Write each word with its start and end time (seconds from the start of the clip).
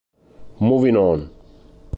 Moving 0.59 0.95
On 0.97 1.29